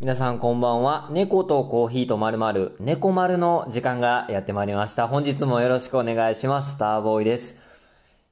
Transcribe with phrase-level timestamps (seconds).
[0.00, 1.10] 皆さんこんばんは。
[1.12, 5.06] 猫とコーヒーとまるまる、猫丸の時間がやってまいりました。
[5.08, 6.70] 本日もよろしくお願いします。
[6.70, 7.54] スターボーイです。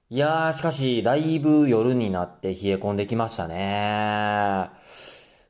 [0.08, 4.70] いやー、しかし、だいぶ夜になって冷え込んできましたね。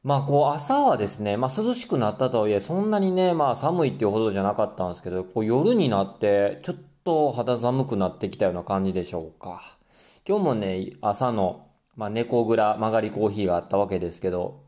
[0.02, 9.60] まあ、こう、朝はですね、まあ、涼しくなったとはいえ、そんなにね、まあ、寒いっていうほどじゃなかったんですけど、こう、夜になって、ちょっと肌寒くなってきたような感じでしょうか。
[10.26, 14.66] 今日もね、朝の、まあ、猫蔵曲がりコーヒーがあったわけですけど、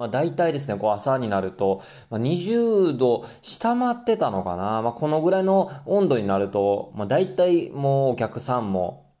[0.00, 4.80] まあ大体ですね、こう朝になると、まあ、20度下回ってたのかな。
[4.80, 9.12] まあこのぐらいの温度になると、まあ大体もうお客さんも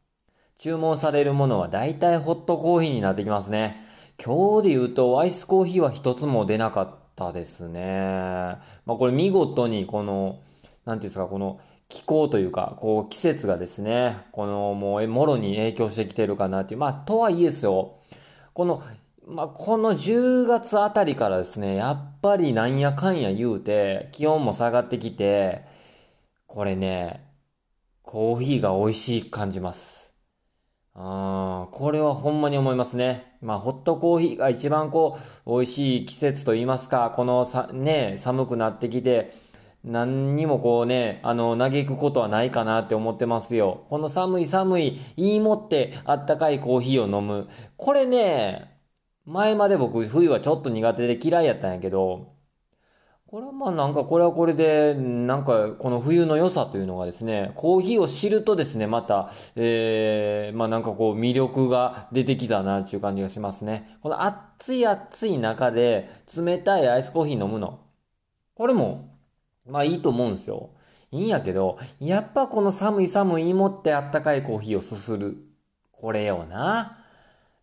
[0.58, 3.82] 注文されるものは大体ホットコーヒーになってきますね。
[4.16, 8.56] 今日で言うとアイスコーヒーは一つも出なかったですね。
[8.86, 10.38] まあこれ見事にこの、
[10.86, 16.80] なんていうんですか、この気候というか、こう季節がですね、このもうもろに影響してきてるかなっていう。
[16.80, 17.96] まあとはいえですよ、
[18.54, 18.82] この
[19.30, 25.64] まあ、この10月あたりからですね、やっぱりなんやかんや言うて、気温も下がってきて、
[26.46, 27.24] これね、
[28.02, 30.16] コーヒーが美味しい感じます。
[30.94, 33.36] あこれはほんまに思いますね。
[33.40, 39.32] まあ、ホットコーヒーが一番こう、美味しい季節と言いますか、このさ、ね、寒くなってきて、
[39.84, 43.86] 何にもこうね、あの、嘆くことはないかなって思ってますよ。
[43.90, 47.48] この寒い寒い、言いもってあったかいコーヒーを飲む。
[47.76, 48.69] これね、
[49.30, 52.34] 前まで僕冬はちょっと苦手で嫌いやったんやけど、
[53.28, 63.86] これはまあなんかこれはこれで、なんかこの冬の良さというのがですね、コーヒーを知るとですね、また、えー、まあなんかこう魅力が出てきたなっていう感じがしますね。
[64.02, 67.78] この暑い暑い中で冷たいアイスコーヒー飲むの。
[68.54, 69.16] これも、
[69.64, 70.70] まあいいと思うんですよ。
[71.12, 75.36] いいんやけど、やっぱこの寒い寒い芋ってあったかいコーヒーをすする。
[75.92, 76.96] これよな。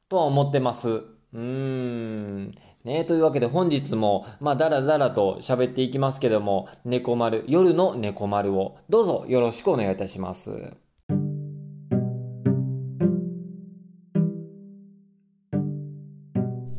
[0.08, 1.17] とは思ってます。
[1.34, 2.56] うん。
[2.86, 10.78] ねというわけで本日も、まあ、だらだらと喋っていきますけども、猫丸、夜の猫丸を、どうぞよろしくお願いいたします。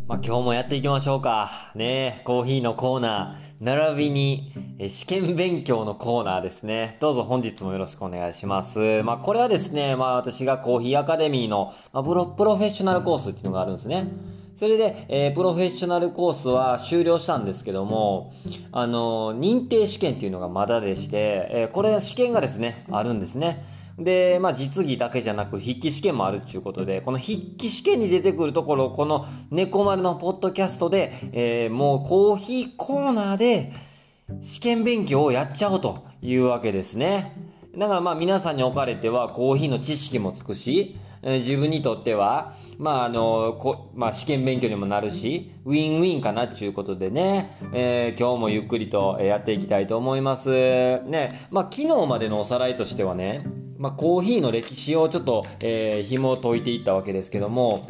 [0.06, 1.72] まあ、今日もやっていきましょうか。
[1.75, 6.97] ねコーヒーのコーナー、並びに、え試験勉強のコーナーですね。
[7.00, 9.03] どうぞ本日もよろしくお願いします。
[9.03, 14.10] まあ、これはですね、まあ、私がコーヒーアカデミーの、まあ、プロ、プロフェッショナルコースっていうのがあるんですね。
[14.58, 18.32] それで、えー、プロフェッショナルコースは終了したんですけども、
[18.72, 23.64] あのー、認定試験っていうのがまだでして、えー、これ試験がですね、あるんですね。
[24.00, 33.72] で、まあ、実技だけじゃなく筆記試験もあるっていうことで、この筆記試験に出てくるところ、この猫丸のポッドキャストで、えー、もうコーヒーコーナーで
[34.40, 37.47] 試験勉強をやっちゃおうというわけですね。
[37.78, 50.50] だからまあ皆さんにおかれてはコーヒーの知識もつくし、自分にとっては、まああの、こまあ試験勉強にもなるし、ウィンウィンかなっていうことでね、えー、今日もゆっくりとやっていきたいと思います。
[51.03, 53.47] ね、まあ昨日までのおさらいとしてはね、
[53.78, 57.87] まあコーヒーの歴史をちょっと、えー、紐を解いていったわけですけども、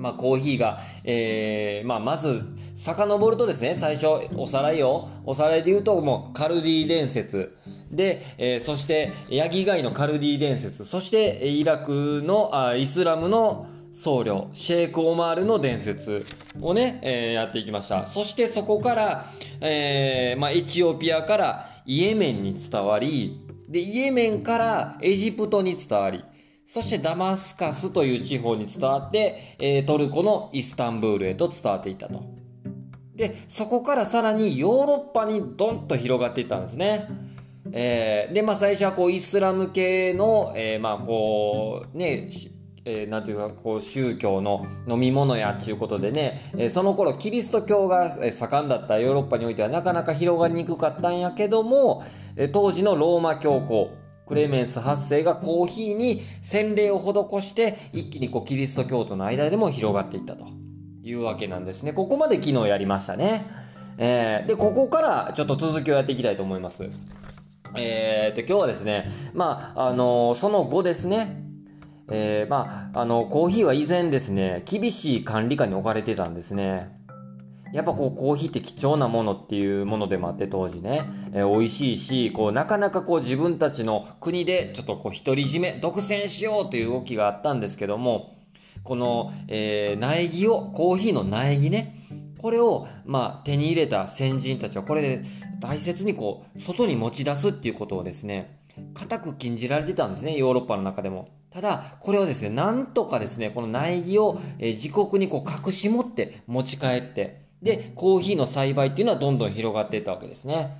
[0.00, 2.42] まあコーヒーが、えー、まあまず、
[2.74, 4.06] 遡るとですね、最初、
[4.36, 7.56] おさらいを、おさらいで言うと、もう、カルディ伝説。
[7.90, 10.84] で、えー、そして、ヤギガイのカルディ伝説。
[10.84, 16.24] そして、イラクの、あイスラムの僧侶、シェイク・オマールの伝説
[16.60, 18.06] をね、えー、やっていきました。
[18.06, 19.26] そしてそこから、
[19.60, 26.24] えー、まあ、エチオピアからイエメンに伝わり、で、イエメンからエジプトに伝わり、
[26.72, 32.22] そしてダマスカスという地方に伝わって、え、トルコのイスタンブールへと伝わっていったと。
[33.16, 37.08] で、そこからさらにヨーロッパにドンと広がっていったんですね。
[37.72, 42.30] えー、で、まあ最初はこうイスラム系の、えー、まあこう、ね、
[42.84, 52.04] えー、なんていうか、こう、宗教の飲み物やっていうことでね、えー、その頃キリスト教が盛んだったヨーロッパにおいてはなかなか広がりにくかったんやけども、
[52.36, 53.90] えー、当時のローマ教皇、
[54.30, 60.46] クレメンス8世がコーヒーに洗礼を施して、一気にこうキリスト教徒の間でも広がっていったと。
[61.02, 61.92] いうわけなんですね。
[61.92, 63.44] ここまで昨日やりましたね。
[63.98, 66.88] えー、で、ここからちょっと続きをやっていきたいと思います。
[67.76, 71.42] えーと、今日はですね、まあ、あのー、その後ですね、
[72.08, 76.99] えー、まあ、あの、コーヒーは以前ですね、厳しい管理下に置かれてたんですね。
[77.72, 81.02] やっぱこうコーヒーって貴重なものっていうものでもあって当時ね、
[81.32, 88.36] えー、美味しいし、こうなかなかこう自分たちの国でちょっとこう独り占め、独占しようという動きがあったんですけども、
[88.82, 91.94] この、えー、苗木を、コーヒーの苗木ね、
[92.38, 95.22] これを、まあ、手に入れた先人たちは、これで
[95.60, 98.58] 大切にこう、外に持ち出すっていうことをですね、
[98.94, 101.28] 固く禁じられてたんですね、ヨーロッパの中でも。
[101.50, 110.76] ただ、これをですね、なんとかですね、この苗木を、えー、自国にこう隠し持って持ち帰って、で、コーヒーの栽培っていうのはどんどん広がっていったわけですね。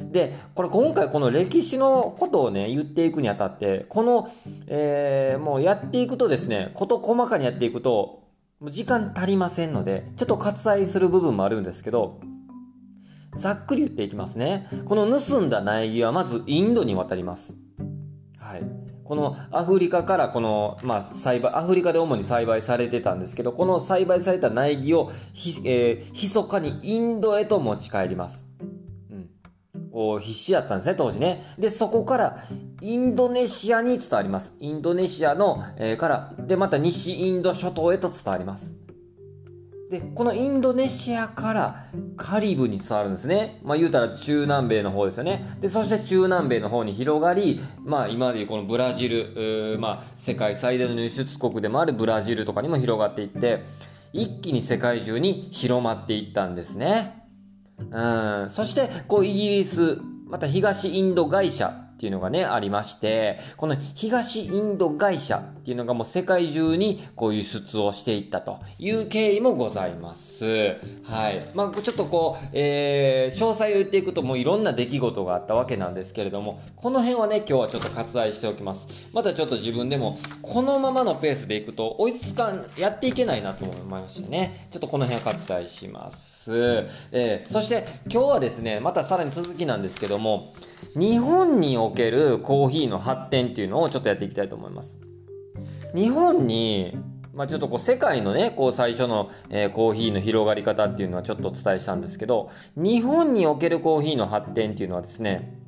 [0.00, 4.28] で、これ今回この歴史のことをね、言っていくにあたって、この、
[4.66, 8.24] えー、もうやっていくとですね、こと細かにやっていくと、
[8.62, 12.20] 時間足りませんので、ちょっと割愛する部分もあるんですけど、
[13.36, 14.68] ざっくり言っていきますね。
[14.86, 17.56] この盗んだ苗木はまずインドに渡ります。
[18.38, 18.83] はい。
[19.04, 28.46] このアフリカからこの、まあ、栽培、アフリカで主に栽培されてたんですけど、この栽培された苗木をひ、えー、密かにインドへと持ち帰ります。
[29.10, 29.30] うん
[29.92, 31.44] こう必死やったんですね、当時ね。
[31.56, 32.38] で、そこから
[32.80, 34.56] インドネシアに伝わります。
[34.58, 38.74] インドネシアの、えー、から、で、また西インド諸島へと伝わります。
[39.94, 41.84] で、このインドネシアから
[42.16, 43.60] カリブに伝わるんですね。
[43.62, 45.46] まあ言うたら中南米の方ですよね。
[45.60, 53.62] で、そして中南米の方に広がり、まあ今までいうこのブラジル、まあ世界最大の輸出国でもあるブラジルとかにも広がっていって、
[54.12, 57.28] 一気に世界中に広まっていったんですね。
[57.78, 70.44] うん、そして、こう、イギリス、また東インド会社っていうのがね、ありまして、この東インド会社っていうのがもう世界中にこう輸出をしていったという経緯もございます。
[71.04, 71.42] はい。
[71.54, 79.10] まあ、ちょっとこう、えー、詳細を言っていくともういろんな出来事があったわけなんですけれども、この辺はね、今日はちょっと割愛しておきます。
[79.12, 86.24] またちょっと自分でも、このままのペースでいくと追いつかん、やっていけないなと思いましてね、ちょっとこの辺は割愛します。。
[86.46, 90.52] えー、そして今日はですね、またさらに続きなんですけども、
[90.96, 94.98] 日本におけるコーヒーの発展っていうのをちょっとやっていきたいと思います。
[95.94, 96.96] 日本に、
[97.34, 105.58] まあ、ちょっとこう世界のね、こう最初の、えー、コーヒーの広がり方っていうのはちょっとお伝えしたんですけど、日本におけるコーヒーの発展っていうのはですね、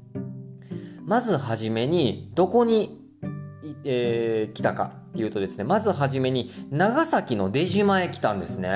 [1.05, 3.01] まずはじめにどこに、
[3.85, 8.71] えー、来たかっていうとですね、まずはじめに長崎の出島へ来たんですね。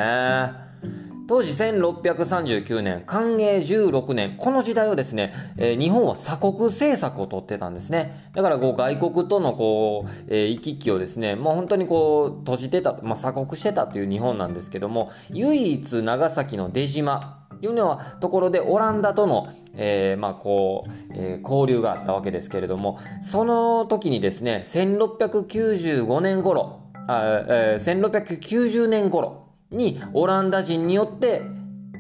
[1.31, 8.31] 当時1639年、寛永16年、この時代をですね、えー、日本は鎖国政策をとってたんですね。
[8.35, 31.43] だからこう外国とのこう、えー、行き来をですね、もう本当にこう閉じてた、まあ、鎖国してたという日本なんですけども、唯一長崎の出島、いうようなところでオランダとの、えー、まあこう、えー、交流があったわけですけれども、その時にですね、1695年頃、あえー、1690年頃、にオランダ人によって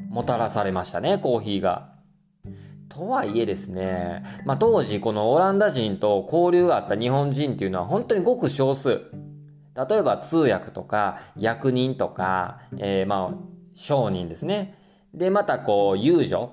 [0.08, 1.90] もたらされましたね、コーヒーが。
[2.88, 9.00] とはいえですね、まあ、当時このオランダ人と交流があった日本人っていうのは本当にごく少数。
[9.88, 13.34] 例えば通訳とか役人とか、えー、まあ
[13.72, 14.76] 商人ですね。
[15.14, 16.52] で、またこう遊女。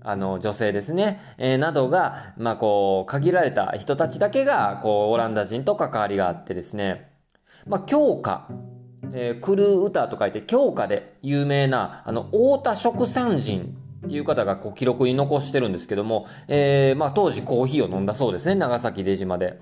[0.00, 7.10] あの女性ですね、えー、などが、まあこう、限られた人たちだけが、こう、オランダ人と関わりがあってですね、
[7.66, 8.48] まあ、強化
[9.12, 19.58] えー、来る歌と書いて京歌で有名な、あの、太田食産人っていう方がこう記録に残してるんですけども、えー、まあ当時コーヒーを飲んだそうですね、長崎出島で。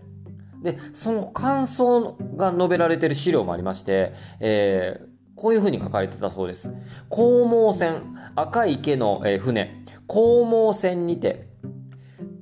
[0.63, 5.07] で、その感想が述べられてる資料もありまして、えー、
[5.37, 6.71] こういうふうに書かれてたそうです。
[7.11, 8.03] 黄毛船、
[8.35, 11.46] 赤い池の、えー、船、黄毛船にて、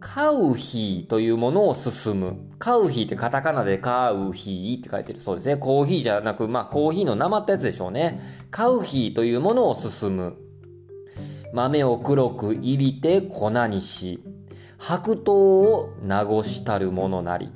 [0.07, 2.37] カウヒーというものを進む。
[2.59, 5.57] カウヒーってカタカナでカウヒーって書いてるそうですね。
[5.57, 8.21] コーヒーじゃなく、まあコーヒーの生ったやつでしょうね。
[8.51, 10.37] カウヒーというものを進む。
[11.55, 14.23] 豆を黒く入りて粉にし、
[14.79, 17.51] 白桃を名護したるものなり。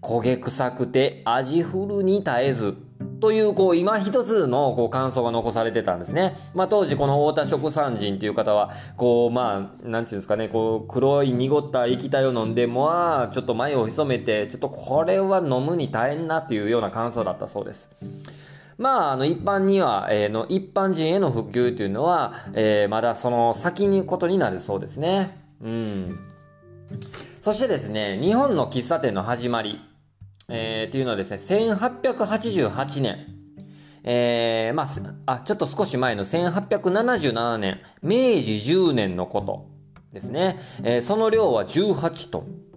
[0.00, 2.78] 焦げ臭くて味ふるに絶えず。
[3.20, 6.36] という、こう、今一つの、こう、感想が残されてたんですね。
[6.54, 17.90] まあ、当時、この太田食産人という方は、こう、まあ、なんていうんですかね、こう、黒い濁った液体を飲んで、まあ、ちょっと前を潜めて、ちょっとこれは飲むに大変なっていうような感想だったそうです。
[18.78, 25.36] まあ、あの、一般には、えー、の、一般人への普及というのは、えー、まだその先にことになるそうですね。
[25.62, 26.18] うん。
[27.42, 29.89] そしてですね、日本の喫茶店の始まり。
[30.50, 33.26] えー、っていうのはですね、1888年、
[34.02, 39.66] えー、まあ、あ、ちょっと少し前の1877年、明治10年のこと
[40.12, 40.58] ですね。
[40.82, 42.70] えー、その量は18トン。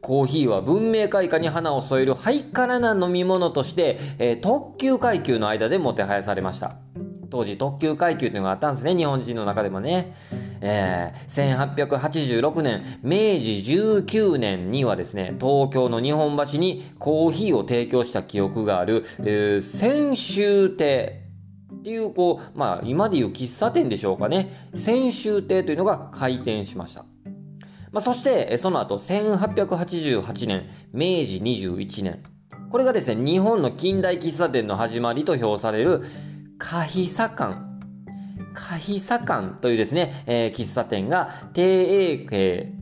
[0.00, 6.76] コーヒーは文明開化に花を添えるハイカラな飲み物として、えー、特級階級の間でもてはやされました。
[7.30, 10.14] 当時特級階級というのがあったんですね、日本人の中でもね。
[10.66, 13.62] えー、1886年、明治
[14.02, 21.22] 19年にはですね、東京の日本橋にコーヒーを提供した記憶がある、えー、泉州亭
[21.80, 24.70] っていう、こう、まあ、今でいう喫茶店でしょうかね。
[24.72, 27.04] 泉州亭というのが開店しました。
[27.92, 32.22] まあ、そして、その後、1888年、明治21年。
[32.70, 36.00] これがですね、日本の近代喫茶店の始まりと評される、
[36.56, 37.73] カヒサ館。
[38.54, 42.72] カヒサカンというですね、えー、喫茶店が帝英系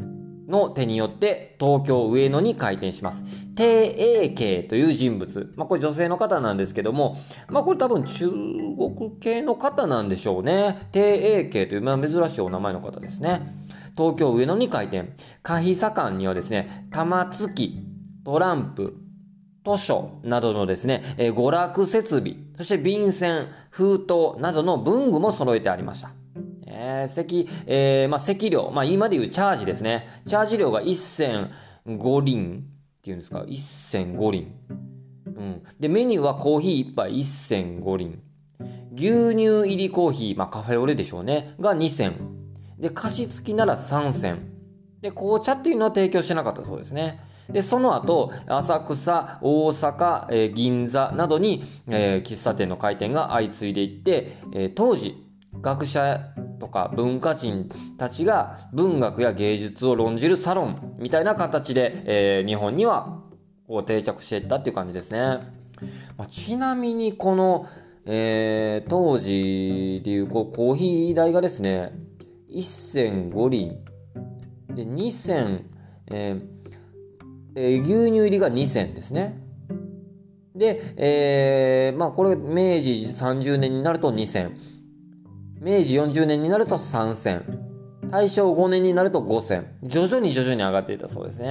[0.49, 3.25] の手によって東京上野に開店します。
[3.55, 5.53] 帝英系という人物。
[5.57, 7.17] まあこれ女性の方なんですけども、
[7.49, 10.89] まあこれ多分中国系の方なんでしょうね。
[10.93, 13.41] 帝英系という、まあ、珍しいお名前の方ですね。
[13.97, 15.15] 東京上野に開店。
[15.43, 17.87] カヒサカンにはですね、玉突き、
[18.25, 18.95] トランプ、
[19.65, 26.11] 図書などのですね、えー、娯楽設備、そして便箋、封筒などの文具も揃えてありました。
[26.67, 30.09] えー、席、えー、まあ、席料、まあ、今でいうチャージですね。
[30.27, 32.65] チャージ料が1005輪
[32.99, 34.53] っていうんですか、1005輪。
[35.27, 35.63] うん。
[35.79, 38.23] で、メニューはコーヒー1杯1005輪。
[38.95, 41.55] 牛乳入りコーヒー、まあ、カフェオレでしょうね。
[41.61, 42.15] が2000。
[42.79, 44.39] で、菓子付きなら3000。
[45.03, 47.21] で、紅茶っていうのは提供してなかったそうですね。
[47.51, 55.17] で、その後、浅草、大阪、えー、銀座などに、えー、喫茶店の開店が相次いでいって、えー、当時、
[55.61, 56.19] 学者
[56.61, 57.69] とか文化人
[57.99, 63.21] たちが文学や芸術を論じるサロンみたいな形で、え、日本には
[63.69, 65.21] こう定着していったっていう感じですね。
[66.17, 67.67] まあ、ちなみにこの、
[68.07, 71.93] え、当時でいうコーヒー代がですね、
[72.51, 73.85] 1005輪
[74.75, 75.65] で2000、
[76.13, 76.62] えー
[77.55, 79.39] えー、牛乳入りが2000ですね。
[80.55, 84.51] で、えー、まあこれ明治30年になると2000。
[85.61, 87.63] 明治40年になると3000。
[88.09, 89.65] 大正5年になると5000。
[89.83, 91.47] 徐々に徐々に上がっていたそうですね。
[91.47, 91.51] え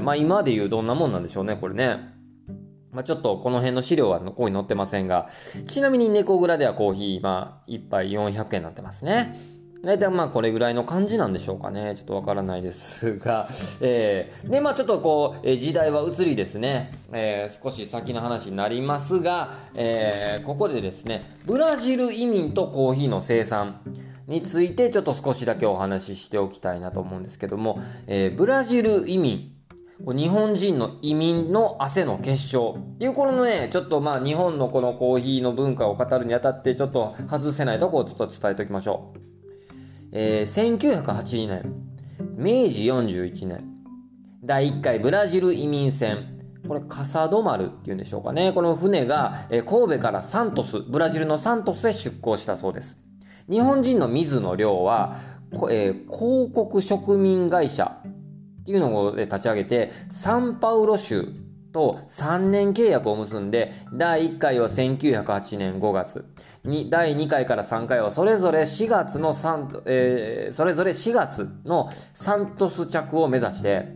[0.00, 2.16] まあ今でいうどんなもんなんでしょうね、これね。
[2.96, 5.28] まあ、ちょっとこの辺の資料はここに載ってませんが、
[5.66, 9.34] ちなみに猫蔵ではコーヒー、まあ、1杯400円になってますね。
[9.82, 11.94] 大体まあこれぐらいの感じなんでしょうかね。
[11.96, 13.48] ちょっとわからないですが。
[13.80, 23.80] えー、で、まあちょっとこう、え時代は移りですね、えー、少し先の話になりますが、えー、ここでですね、ブラジル移民とコーヒーの生産
[24.26, 29.52] についてちょっと少しだけお話ししておきたいなと思うんですけども、えー、ブラジル移民、
[30.00, 39.35] 日本人の移民の汗の結晶っていうこのね、ちょっとまあ日本のこのコーヒーの文化を語るにあたってちょっと外せないとこをちょっと伝えておきましょう。
[40.12, 41.72] えー、1982年、
[42.36, 43.64] 明治41年、
[44.44, 46.36] 第1回ブラジル移民船、
[46.66, 48.52] これ、カサドマルっていうんでしょうかね。
[48.52, 52.98] この船が、えー、神戸からサントス、ブラジルのサントスへ出港したそうです。
[53.48, 55.14] 日本人の水の量は、
[55.70, 57.98] えー、広告植民会社
[58.60, 61.28] っていうのを立ち上げて、サンパウロ州
[61.76, 66.24] と3年契約を結んで、第1回は1908年5月、
[66.64, 73.94] に第2回から3回はそれぞれ4月の3、えー、それぞれ4月のサントス着を目指して、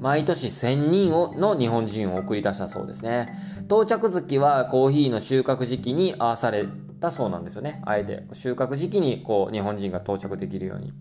[0.00, 3.30] 毎年1000人をの日本人を送り出したそうですね。
[3.66, 6.64] 到着月はコーヒーの収穫時期に合わされ
[6.98, 7.82] たそうなんですよね。
[7.84, 10.94] あえて収穫時期にこう日本人が到着できるように。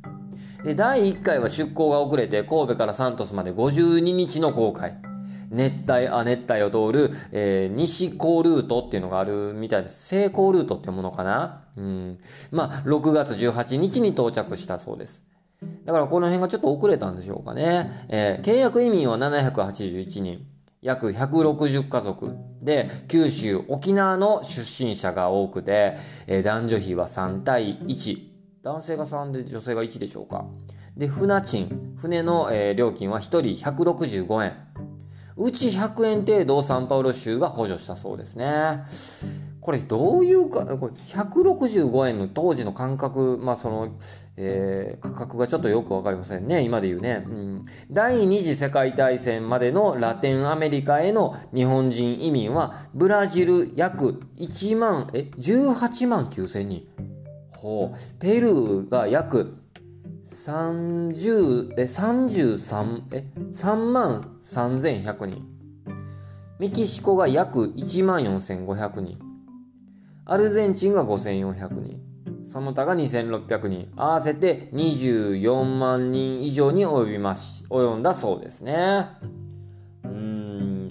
[0.65, 5.06] で、第1回は出港が遅れて神戸からサントスまで52日の航海。
[5.49, 10.07] 熱帯、亜熱帯を通る、えー、西高ルートっていうのがあるみたいです。
[10.07, 11.63] 西高ルートってものかな？
[11.77, 12.19] うん。
[12.51, 15.23] まあ、6月18日に到着したそうです。
[15.85, 18.05] だからこの辺がちょっと遅れたんでしょうかね。
[18.09, 20.45] えー、契約移民は781人。
[20.81, 25.95] 約160家族で、九州、沖縄の出身者が多くて、
[26.27, 28.17] えー、男女比は3対1。
[28.61, 30.45] 男性が3で女性が1でしょうか。
[30.95, 34.66] で、船賃、船の、えー、料金は1人165円。
[35.37, 38.83] うち100円程度をサンパウロ州が補助したそうですね。
[39.67, 43.97] これどういうか、これ165円の当時の感覚、まあその、
[44.37, 46.61] えー、価格がちょっとよくわかりませんね。
[46.61, 47.63] 今で言うね、うん。
[47.91, 56.87] 第二次世界大戦までのラテンアメリカへの日本人移民は、ブラジル約1万、え、18万9千人。
[57.51, 58.19] ほう。
[58.19, 59.57] ペルーが約
[60.47, 65.45] 30、え、33、え、3万3100人。
[66.57, 69.19] メキシコが約1万4500人。
[70.23, 71.99] アルゼンチンが5400人。
[72.45, 73.91] その他が2600人。
[73.97, 79.05] 合わせて24万人以上に及びまし、及んだそうですね。
[80.05, 80.87] うん。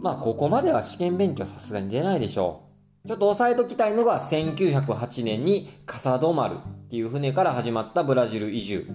[0.00, 2.71] まあ、ここまでは試験勉強さすがに出ないでしょう。
[3.04, 8.86] ちょっと押さえときたいのが1908年にカサドマルっていう船から始まったブラジル移住。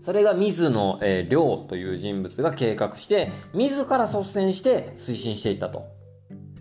[0.00, 5.86] それが水野、良という人物が計画して、自ら率先して推進していったと。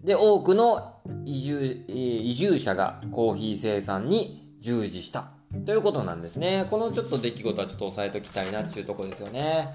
[0.04, 5.33] で、多くの移住、移住者がコーヒー生産に従事した
[5.66, 6.66] ということなんですね。
[6.72, 9.70] このちょっと出来事はちょっと押さえておきたいなっていうとこですよね。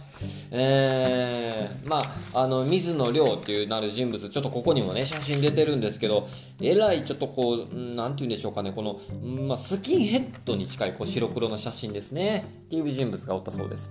[0.51, 2.03] えー、ま
[2.35, 6.27] あ、あの、水野亮っていうなる人物、ちょっとここにもね、写真出てるんですけど、
[6.61, 8.99] えらいちょっとこう、なんて言うんでしょうかね、この、
[9.47, 12.63] まあ、スキンヘッドに近いこう白黒の写真ですね。
[12.67, 13.89] っていう人物がおったそうです。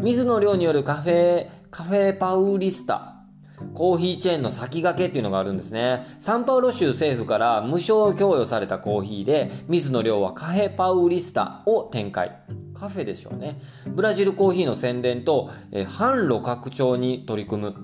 [0.00, 3.17] 水野亮によるカフェ、カフェパウリスタ
[3.74, 6.06] コーヒーチェーンの先駆けっていうのがあるんですね。
[6.20, 12.38] サンパウロ州政府から無償供与されたコーヒーで、水野量はカフェパウリスタを展開。
[12.74, 13.60] カフェでしょうね。
[13.88, 17.74] ブラジルコーヒーの宣伝と、え販路拡張に取り組む。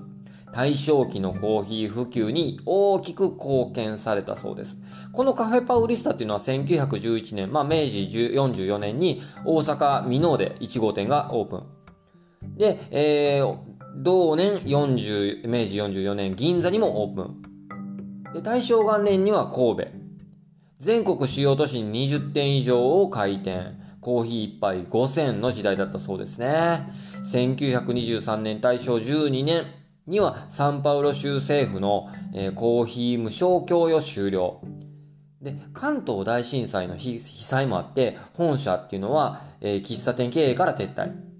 [0.55, 4.77] 大正期のコーヒー普及に大きく貢献されたそうです。
[5.11, 11.63] このカフェパウリスタっていうのは1911年、まあ明治44年に大阪箕面で1号店がオープン。
[12.57, 17.41] で、えー、同年40明治44年銀座にもオープン。
[18.33, 19.87] で大正元年には神戸。
[20.79, 23.79] 全国主要都市に20店以上を開店。
[24.01, 26.87] コーヒー1杯5000の時代だったそうですね。
[27.33, 29.65] 1923年大正12年
[30.05, 34.61] にはサンパウロ州政府の、えー、コーヒー無償供与終了。
[35.41, 41.34] で関東大震災の被災もあって本社っていうのは、えー、喫茶店経営から撤退。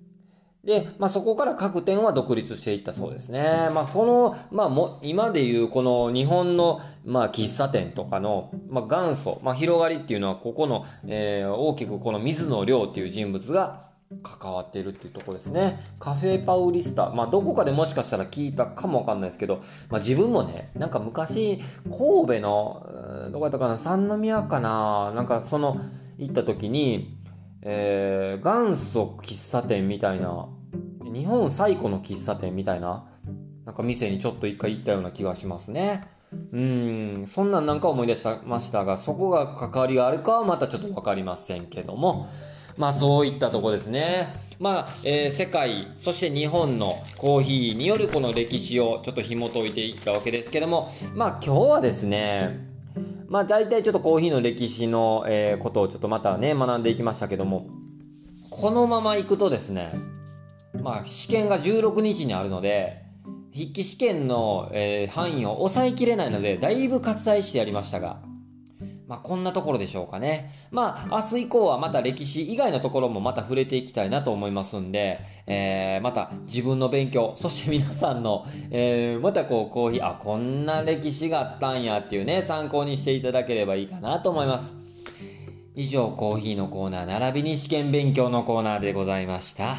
[0.66, 3.70] で、まあ、そこから各店は独立していったそうですね。
[3.74, 13.86] まあ、この、まあ、も、今でいうこの日本の、まあ、喫茶店とかの、まあ、元祖、まあ、広がりっていうのは、ここの、えー、大きくこの水野亮っていう人物が
[14.24, 15.80] 関わっているっていうとこですね。
[16.00, 17.12] カフェパウリスタ。
[17.12, 19.58] まあ、どこかでもしかしたら聞いたかもわかんないですけど、
[19.92, 25.78] まあ、自分もね、なんか昔、神戸の、どこやったかな、三宮かな、なんかその、
[26.18, 27.20] 行った時に、
[27.62, 30.48] えー、元祖喫茶店みたいな
[31.16, 33.06] 日本最古の喫茶店みたいな
[33.66, 36.04] なんか店にちょっと一回行ったような気がしますね。
[36.52, 42.28] うんそんなんなんか思い出しましたがそこが関わりがあるかはまたちょっと分かりませんけども。
[42.78, 44.34] まあそういったとこですね。
[44.60, 50.90] まあ、えー、世界そして日本のコーヒーによるこの歴史をちょっと紐解いていったわけですけども。
[51.14, 52.68] まあ今日はですね
[53.30, 57.68] まあ大体ちょっとコーヒーの歴史の、えー、ことをちょっとまたね学んでいきましたけども。
[58.50, 59.92] このままいくとですね
[60.84, 63.02] まあ試験が16日にあるので
[63.54, 68.20] 筆記試験の、えー、範囲を抑えきれないのでだいぶ割愛してやりましたが
[69.08, 70.52] まあ、こんなところでしょうかね。
[70.72, 84.76] まあ、明日以降はまた歴史以外のところもまた触れていきたいなと思いますんで、えー、また自分の勉強、そして皆さんの、えー、またこう、コーヒー、あ、こんな歴史があったんやっていうね、参考にしていただければいいかなと思います。
[85.76, 89.76] 以上、コーヒーのコーナー、並びに試験勉強のコーナーでございました。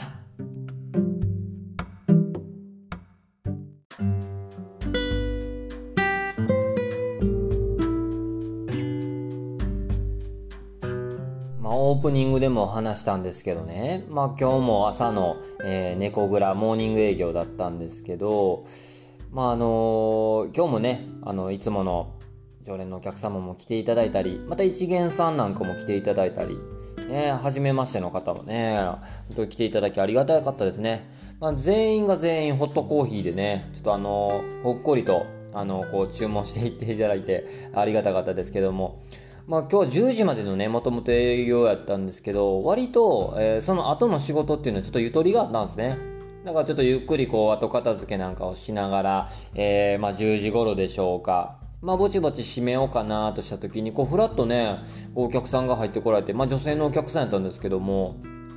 [11.96, 18.66] オープニングでも話したんですけどね、まあ今日も朝の、えー、猫蔵モーニング営業だったんですけど、
[19.32, 22.12] まああのー、今日もね、あの、いつもの
[22.62, 26.58] 常連のお客様も来ていただいたり、また一元さんなんかも来ていただいたり、
[27.08, 28.78] ね、初めましての方もね、
[29.28, 31.10] 本当に来ていただきありがたかったですね。
[31.40, 39.00] まあ、全員が全員ホットコーヒーでね、ちょっとあのー、ほっこりと、あのこう注文していっていただいてありがたかったですけども、
[39.46, 45.96] まあ今日は10時までのね、もともと営業やったんですけど、割と、えー、その後の仕事っていうのはちょっとゆとりがあったんですね。
[46.44, 51.58] だからちょっとゆっくりこう後片付けなんかをしながら、えー、まあ10時頃でしょうか。
[51.80, 54.80] まあぼちぼち閉めようかなとした時に、こうふらっとね、
[55.14, 58.16] お客さんが入ってこられて、まあ女性のお客さんやったんですけども、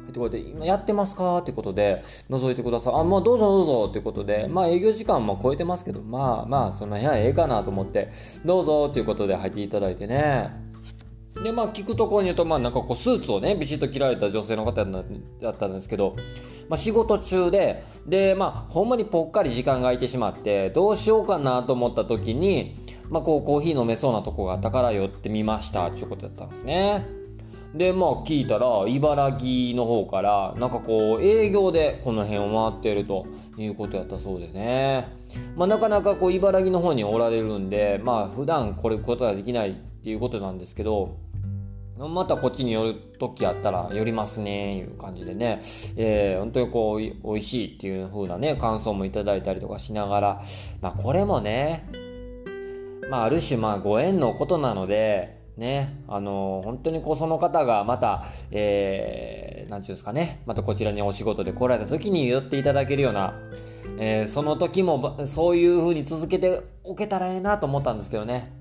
[0.09, 2.93] ってこれで、今やってますかってことで、覗いてください。
[2.95, 8.09] あ、まあどうぞどうぞってことで、まあ営業時間も超えてますけど、まあまあその部屋ええかなと思って、
[8.43, 10.68] どうぞっていうことで入っていただいてね。
[11.43, 16.15] でまあ聞くところに言うとまあなんかこうスーツをねビシッと着られた女性の方だったんですけど、
[16.67, 22.75] まあ、仕事中ででまあほんまにぽっかり時間が空いてしまってどうしようかなと思った時に、
[23.09, 27.19] まあ、こうコーヒー飲めそうなとこがあったから寄ってみましたっていうことだったんですね。
[27.73, 35.07] でまあ聞いたら茨城の方からなんかこう営業でこの辺を回っているということやったそうでね
[35.55, 41.17] まあなかなかこう茨城の方におられるんでまあ普段これことができないっていうことなんですけど
[42.07, 45.59] またこっちに寄る時あったら寄りますねいう感じでね、
[45.97, 50.41] えー、本当にこう美味しいっていう風なね感想もいただいたりとかしながら
[50.81, 51.89] まあこれもね
[53.09, 63.33] まあある種まあご縁のことなのでねあのー、本当にこうその方がまたえー、なんていうんですかねまたこちらにお仕事で来られた時に寄っていただけるような
[64.01, 68.58] えー、その時もそういう風に続けておけたらええなと思ったんですけどね。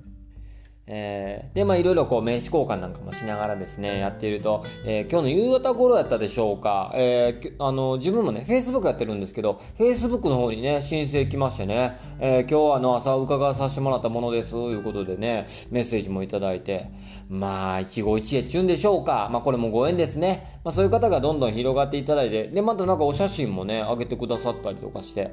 [0.91, 16.87] えー、で、まあいろいろこう名刺交換なんかもしながらですね、やっていると、えー、今日の夕方頃やったでしょうか、えー、あの、自分もね、Facebook やってるんですけど、Facebook の方にね、申請来ましてね、えー、今日あの朝伺わさせてもらったものです、ということでね、メッセージもいただいて、
[17.29, 19.29] まあ、一期一会っちゅうんでしょうか。
[19.31, 20.61] まあこれもご縁ですね。
[20.65, 25.31] まあそういう方がどんどん広がっていただいて、で、またなんかお写真もね、上げてくださったりとかして、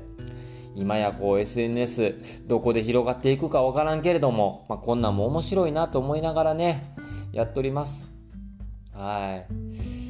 [0.75, 6.83] 今やこう SNS どこで広がっていくかわからんけれども、まあ、こんなんも面白いなと思いながらね
[7.31, 8.09] やっております。
[8.93, 10.04] はい。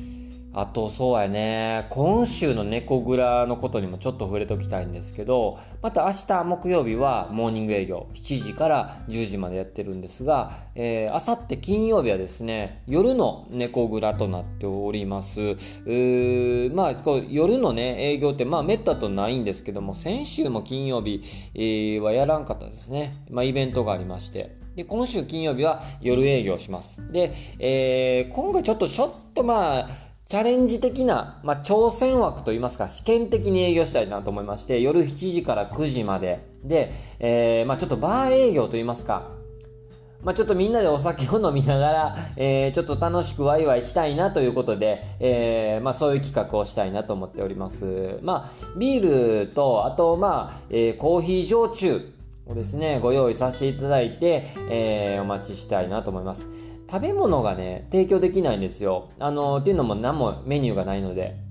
[0.58, 1.86] あとそうやね。
[1.90, 15.42] 今週の猫蔵のことにもちょっと触れときたいんですけどまた明日木曜日はモーニング営業7時から10時までやってるんですが、えー、明後日金曜日はですね夜の猫蔵となっております。
[15.42, 21.22] うーまあこう夜のね営業ってまあめったとないんですけども先週も金曜日、
[21.54, 23.14] えー、はやらんかったですね。
[23.30, 24.64] まあイベントがありまして。
[24.76, 27.00] で、今週金曜日は夜営業します。
[27.12, 29.90] で、えー、今回ちょっとちょっとまあ、
[30.28, 39.30] チャレンジ的な、まあ、挑戦枠といいますか、試験的に営業したいなと思いまして、夜7時から9時までで、えー、まあ、ちょっとバー営業といいますか、
[40.24, 48.18] まあ、ちょっとみんなでお酒を飲みながら、えー、ちょっと楽しくワイワイしたいなということで、えー、まあ、そういう企画をしたいなと思っております。
[48.24, 52.02] まあ、ビールと、あと、まあ、えー、コーヒー焼酎
[52.48, 56.75] をですね、ご用意させていただいて、えお待ちしたいなと思います。
[56.90, 59.10] 食べ物がね、提供できないんですよ。
[59.20, 61.46] あのっていうのも何もメニューがないので。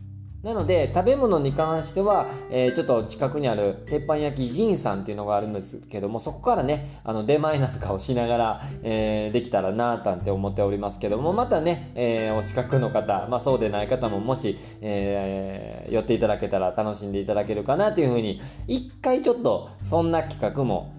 [0.45, 20.93] なので、食べ物に関しては、えー、ちょっと近くにある鉄板焼き仁さんっていうのがあるんですけども、そこからね、あの出前なんかをしながら、えー、できたらなぁなんて思っておりますけども、またね、えー、お近くの方、まあそうでない方ももし、え寄っていただけたら楽しんでいただけるかなというふうに、一回ちょっとそんな企画も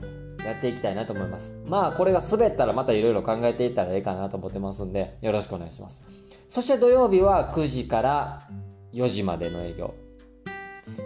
[0.46, 1.54] やっていきたいなと思います。
[1.66, 6.04] まあ、これが滑ったらまたいろいろ考えていったらいいかなと思ってますんで、よろしくお願いします。
[6.48, 8.48] そして土曜日は9時から
[8.94, 9.96] 4時までの営業。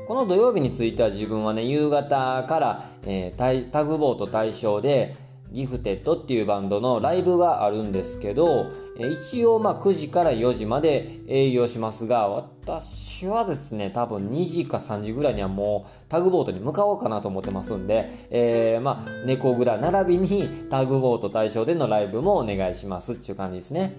[0.08, 5.16] この土曜日については自分はね、夕方から、えー、タグボート対象で、
[5.52, 23.96] ギフテッドっていうバンドのライブがあるんですけど、一応まあ9時から4時まで営業しますが、私はですね、多分2時か3時ぐらいにはもうタグボートに向かおうかなと思ってますんで、えー、まあ、猫蔵並びにタグボート対象でのライブもお願いしますっていう感じですね。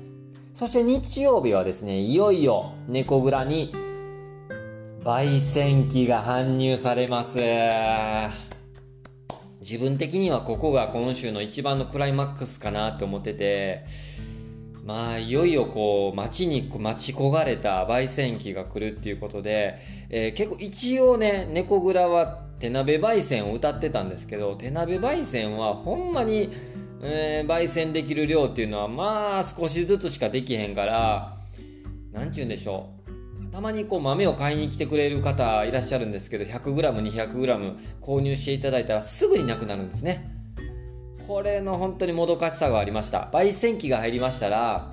[0.52, 3.72] そして日曜日はですね、いよいよ猫蔵に
[5.02, 7.38] 焙煎機が搬入されます。
[9.60, 13.84] 自分的にはここが今週の一番のクライマックスかなって思ってて、
[14.84, 26.48] まあ、いよいよこう、街に待ち焦がれた焙煎機が来るっていうことで、えー、結構一応ね、猫蔵は手鍋焙煎を歌ってたんですけど、手鍋焙煎はほんまに、
[27.02, 31.36] えー、焙煎できる量っていうのはまあ少しずつしかできへんから、
[32.12, 32.99] なんちゅうんでしょう。
[33.52, 40.30] たまにこう豆を買いに来てくれる方いらっしゃるんですけど 100g、200g 購入していただいたらすぐになくなるんですね。
[41.26, 43.30] これの本当にもどかしさがありました。
[43.32, 44.92] 焙煎機が入りましたら、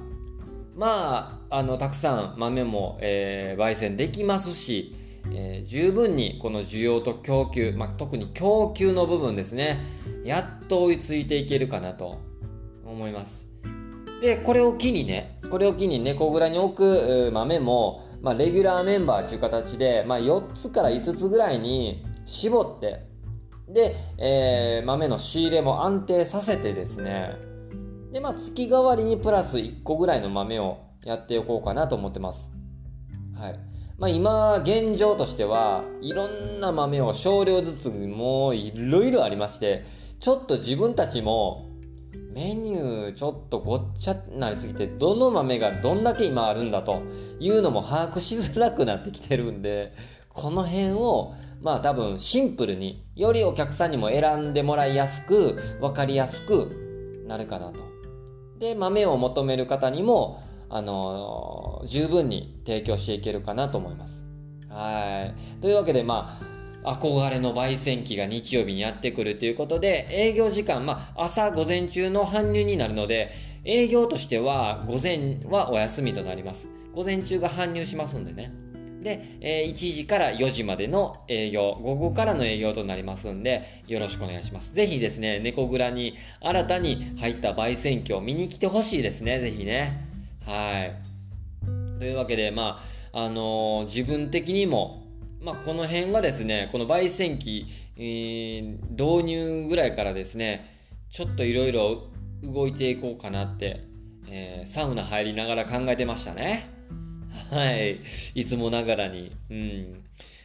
[0.75, 4.95] まあ、あの、たくさん豆も、えー、焙煎できますし、
[5.33, 9.83] えー、十分にこの需要と供給、まあ、特に供給の部分ですね、
[10.23, 12.19] やっと追いついていけるかなと
[12.85, 13.47] 思います。
[14.21, 23.07] で、これを機にね、これを機に猫蔵に置く豆も、まあ、レギュラーメンバーという形で、まあ、4つから5つぐらいに絞って
[23.67, 27.35] で、えー、豆の仕入れも安定させてですね。
[28.11, 32.51] でまあ月替わりにプラス1個ぐらいの豆をやっておこうかなと思ってます。
[33.35, 33.59] はい。
[33.97, 39.85] まあ今現状としてはいろんな豆を少量ずつもういろいろありまして
[40.19, 41.66] ちょっと自分たちも
[42.37, 47.01] メニューちょっとごっちゃになりすぎてどの豆がどんだけ今あるんだと
[47.39, 49.95] いうのも把握しづらくなってきてるんで
[50.29, 57.79] この辺をまあ多分シンプルによりお客さんにも選んでもらいやすく分かりやすくなるかなと。
[58.59, 64.25] で豆を求める方にもあの、十分に提供していけるかなと思います。
[64.69, 65.61] はい。
[65.61, 73.31] というわけでまあ憧れの焙煎機が日曜日にやってくるということで、営業時間、まあ、朝午前中の搬入になるので、
[73.65, 76.67] 営業としては午前はお休みとなります。
[76.93, 78.51] 午前中が搬入しますんでね。
[79.01, 84.73] で、え、1時から4時までの営業、午後からの営業となりますんで、よろしくお願いします。
[84.73, 90.05] ぜひですね、猫蔵に新たに入った焙煎機を見に来てほしいですね、ぜひね。
[90.45, 91.99] はい。
[91.99, 92.79] というわけで、ま
[93.13, 95.06] あ、あのー、自分的にも、
[95.47, 100.65] まあ、この辺がですね、この焙煎機、えー、導入ぐらいからですね、
[101.09, 102.09] ちょっといろいろ
[102.43, 103.85] 動いていこうかなって、
[104.29, 106.67] えー、サウナ入りながら考えてましたね。
[107.49, 108.01] はい。
[108.35, 109.37] いつもながらに。
[109.49, 110.03] うん。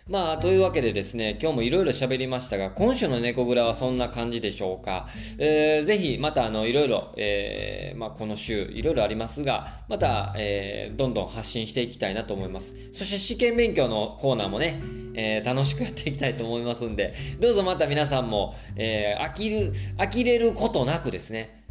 [0.08, 5.06] まあ、というわけでですね、今日もいろいろ喋りましたが、今週の猫蔵はそんな感じでしょうか。
[5.38, 12.74] えー、ぜひ、また、あの、いろいろ、えー、まあ、この週、いろいろありますが、また、えー、どんどん発信していきたいなと思います。
[12.92, 14.82] そして試験勉強のコーナーもね、
[15.14, 21.62] えー、楽しくやっていきたいと思いますんで、どうぞまた皆さんも、えー、飽きる、呆れることなくですね、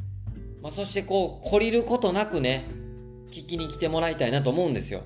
[0.62, 2.66] まあ、そしてこう、懲りることなくね、
[3.30, 5.04] 聞きに来てもらいたいなと思うんですよ。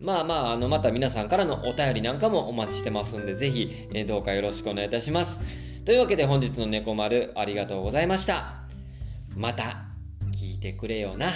[0.00, 5.40] まあまあ、あの、また皆さんからのお便りなんかもお待ちしてますんで、ぜひ、えー、どうかよろしくお願いいたします。
[5.84, 8.64] というわけで本日の猫丸ありがとうございました。
[9.36, 9.84] また
[10.32, 11.30] 聞いてくれよな。